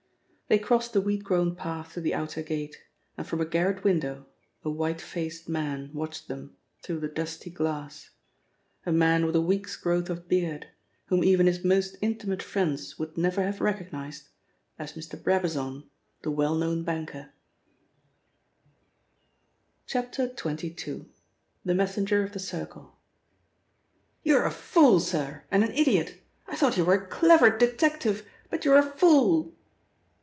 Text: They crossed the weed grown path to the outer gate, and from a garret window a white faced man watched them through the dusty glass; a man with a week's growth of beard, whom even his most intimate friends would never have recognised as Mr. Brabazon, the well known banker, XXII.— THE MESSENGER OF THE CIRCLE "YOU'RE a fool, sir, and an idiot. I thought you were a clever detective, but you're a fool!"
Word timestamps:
They 0.47 0.59
crossed 0.59 0.91
the 0.91 0.99
weed 0.99 1.23
grown 1.23 1.55
path 1.55 1.93
to 1.93 2.01
the 2.01 2.13
outer 2.13 2.41
gate, 2.41 2.75
and 3.17 3.25
from 3.25 3.39
a 3.39 3.45
garret 3.45 3.85
window 3.85 4.25
a 4.65 4.69
white 4.69 4.99
faced 4.99 5.47
man 5.47 5.89
watched 5.93 6.27
them 6.27 6.57
through 6.83 6.99
the 6.99 7.07
dusty 7.07 7.49
glass; 7.49 8.09
a 8.85 8.91
man 8.91 9.25
with 9.25 9.37
a 9.37 9.41
week's 9.41 9.77
growth 9.77 10.09
of 10.09 10.27
beard, 10.27 10.67
whom 11.05 11.23
even 11.23 11.47
his 11.47 11.63
most 11.63 11.95
intimate 12.01 12.43
friends 12.43 12.99
would 12.99 13.17
never 13.17 13.41
have 13.43 13.61
recognised 13.61 14.27
as 14.77 14.91
Mr. 14.91 15.17
Brabazon, 15.17 15.89
the 16.21 16.31
well 16.31 16.55
known 16.55 16.83
banker, 16.83 17.31
XXII.— 19.89 21.05
THE 21.65 21.73
MESSENGER 21.75 22.25
OF 22.25 22.33
THE 22.33 22.39
CIRCLE 22.39 22.93
"YOU'RE 24.23 24.43
a 24.47 24.51
fool, 24.51 24.99
sir, 24.99 25.45
and 25.49 25.63
an 25.63 25.71
idiot. 25.71 26.15
I 26.45 26.57
thought 26.57 26.75
you 26.75 26.83
were 26.83 26.95
a 26.95 27.07
clever 27.07 27.57
detective, 27.57 28.25
but 28.49 28.65
you're 28.65 28.75
a 28.77 28.83
fool!" 28.83 29.55